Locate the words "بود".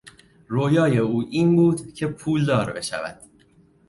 1.55-1.93